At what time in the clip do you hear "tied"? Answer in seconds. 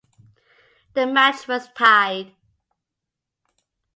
1.73-2.33